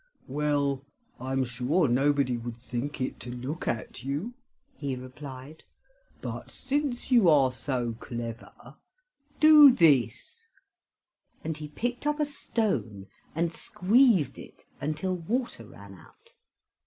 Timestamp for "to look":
3.19-3.67